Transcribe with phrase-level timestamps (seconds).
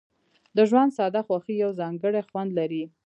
[0.55, 2.83] د ژوند ساده خوښۍ یو ځانګړی خوند لري.